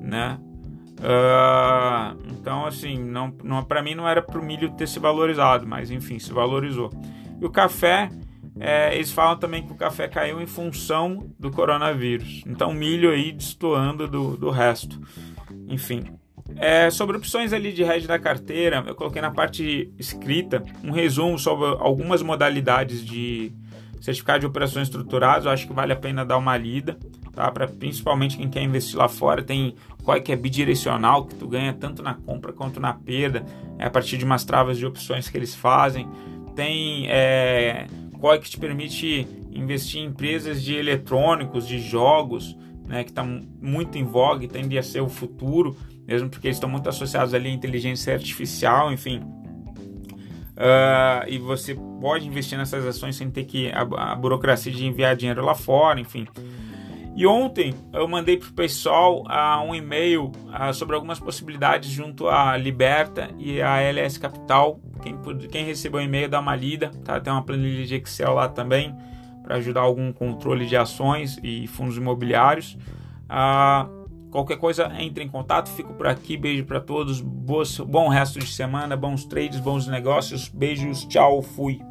né? 0.01 0.39
Uh, 0.99 2.17
então 2.31 2.65
assim, 2.65 2.97
não, 2.97 3.33
não 3.41 3.63
para 3.63 3.81
mim 3.81 3.95
não 3.95 4.07
era 4.07 4.21
para 4.21 4.37
o 4.37 4.43
milho 4.43 4.69
ter 4.71 4.87
se 4.87 4.99
valorizado, 4.99 5.65
mas 5.65 5.89
enfim 5.89 6.19
se 6.19 6.33
valorizou. 6.33 6.91
E 7.39 7.45
o 7.45 7.49
café 7.49 8.09
é, 8.59 8.93
eles 8.93 9.11
falam 9.11 9.37
também 9.37 9.63
que 9.63 9.71
o 9.71 9.75
café 9.75 10.07
caiu 10.07 10.41
em 10.41 10.45
função 10.45 11.31
do 11.39 11.49
coronavírus. 11.49 12.43
Então, 12.45 12.73
milho 12.73 13.09
aí 13.09 13.31
destoando 13.31 14.05
do, 14.05 14.35
do 14.35 14.49
resto. 14.49 14.99
Enfim. 15.67 16.18
É, 16.59 16.89
sobre 16.89 17.15
opções 17.15 17.53
ali 17.53 17.71
de 17.71 17.83
hedge 17.83 18.05
da 18.05 18.19
carteira, 18.19 18.83
eu 18.85 18.93
coloquei 18.93 19.21
na 19.21 19.31
parte 19.31 19.93
escrita 19.97 20.61
um 20.83 20.91
resumo 20.91 21.39
sobre 21.39 21.65
algumas 21.79 22.21
modalidades 22.21 23.05
de 23.05 23.53
certificado 24.01 24.41
de 24.41 24.45
operações 24.45 24.87
estruturadas. 24.87 25.45
Eu 25.45 25.51
acho 25.51 25.65
que 25.65 25.73
vale 25.73 25.93
a 25.93 25.95
pena 25.95 26.25
dar 26.25 26.37
uma 26.37 26.57
lida, 26.57 26.97
tá? 27.33 27.49
Para 27.49 27.65
principalmente 27.65 28.35
quem 28.35 28.49
quer 28.49 28.61
investir 28.61 28.97
lá 28.97 29.07
fora, 29.07 29.41
tem 29.41 29.73
qual 30.03 30.19
que 30.21 30.33
é 30.33 30.35
bidirecional, 30.35 31.25
que 31.25 31.35
tu 31.35 31.47
ganha 31.47 31.71
tanto 31.71 32.03
na 32.03 32.13
compra 32.13 32.51
quanto 32.51 32.77
na 32.77 32.93
perda, 32.93 33.45
é 33.77 33.85
a 33.85 33.89
partir 33.89 34.17
de 34.17 34.25
umas 34.25 34.43
travas 34.43 34.77
de 34.77 34.85
opções 34.85 35.29
que 35.29 35.37
eles 35.37 35.55
fazem. 35.55 36.09
Tem 36.57 37.07
é, 37.07 37.87
COI 38.19 38.37
que 38.37 38.49
te 38.49 38.59
permite 38.59 39.25
investir 39.49 40.01
em 40.01 40.07
empresas 40.07 40.61
de 40.61 40.75
eletrônicos, 40.75 41.65
de 41.65 41.79
jogos, 41.79 42.57
né, 42.85 43.03
que 43.03 43.11
estão 43.11 43.41
muito 43.61 43.97
em 43.97 44.03
voga 44.03 44.43
e 44.43 44.47
tende 44.47 44.77
a 44.77 44.83
ser 44.83 44.99
o 44.99 45.07
futuro, 45.07 45.77
mesmo 46.09 46.29
porque 46.29 46.47
eles 46.47 46.57
estão 46.57 46.69
muito 46.69 46.89
associados 46.89 47.33
ali 47.33 47.49
à 47.49 47.51
inteligência 47.51 48.13
artificial, 48.13 48.91
enfim. 48.91 49.19
Uh, 50.57 51.23
e 51.27 51.37
você 51.37 51.73
pode 52.01 52.27
investir 52.27 52.57
nessas 52.57 52.85
ações 52.85 53.15
sem 53.15 53.29
ter 53.29 53.45
que 53.45 53.71
a, 53.71 53.81
a 54.11 54.15
burocracia 54.15 54.71
de 54.71 54.85
enviar 54.85 55.15
dinheiro 55.15 55.45
lá 55.45 55.55
fora, 55.55 55.99
enfim. 55.99 56.27
E 57.15 57.25
ontem 57.25 57.73
eu 57.93 58.07
mandei 58.07 58.37
para 58.37 58.49
o 58.49 58.53
pessoal 58.53 59.23
uh, 59.23 59.61
um 59.63 59.73
e-mail 59.73 60.31
uh, 60.47 60.73
sobre 60.73 60.95
algumas 60.95 61.19
possibilidades 61.19 61.89
junto 61.89 62.27
à 62.27 62.57
Liberta 62.57 63.29
e 63.37 63.61
à 63.61 63.81
LS 63.81 64.19
Capital 64.19 64.79
quem, 65.01 65.17
quem 65.49 65.65
recebeu 65.65 65.99
o 65.99 66.03
e-mail, 66.03 66.29
dá 66.29 66.39
uma 66.39 66.55
lida, 66.55 66.91
tá? 67.03 67.19
Tem 67.19 67.31
uma 67.31 67.43
planilha 67.43 67.85
de 67.85 67.95
Excel 67.95 68.33
lá 68.33 68.47
também 68.47 68.95
para 69.43 69.55
ajudar 69.55 69.81
algum 69.81 70.11
controle 70.11 70.65
de 70.65 70.75
ações 70.75 71.39
e 71.41 71.65
fundos 71.67 71.97
imobiliários. 71.97 72.77
Ah, 73.27 73.87
qualquer 74.29 74.57
coisa, 74.57 74.91
entre 74.99 75.23
em 75.23 75.29
contato. 75.29 75.69
Fico 75.69 75.93
por 75.93 76.07
aqui. 76.07 76.37
Beijo 76.37 76.65
para 76.65 76.79
todos. 76.79 77.21
Boas, 77.21 77.79
bom 77.79 78.07
resto 78.09 78.39
de 78.39 78.47
semana, 78.47 78.95
bons 78.95 79.25
trades, 79.25 79.59
bons 79.59 79.87
negócios. 79.87 80.49
Beijos, 80.49 81.05
tchau, 81.05 81.41
fui. 81.41 81.81